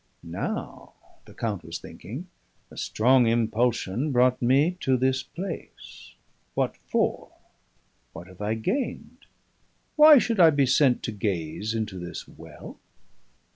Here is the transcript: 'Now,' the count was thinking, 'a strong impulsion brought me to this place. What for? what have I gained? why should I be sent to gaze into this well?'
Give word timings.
'Now,' 0.23 0.93
the 1.25 1.33
count 1.35 1.63
was 1.63 1.77
thinking, 1.77 2.27
'a 2.71 2.77
strong 2.77 3.27
impulsion 3.27 4.11
brought 4.11 4.41
me 4.41 4.77
to 4.79 4.97
this 4.97 5.21
place. 5.21 6.15
What 6.55 6.75
for? 6.75 7.29
what 8.11 8.25
have 8.25 8.41
I 8.41 8.55
gained? 8.55 9.27
why 9.95 10.17
should 10.17 10.39
I 10.39 10.49
be 10.49 10.65
sent 10.65 11.03
to 11.03 11.11
gaze 11.11 11.75
into 11.75 11.99
this 11.99 12.27
well?' 12.27 12.79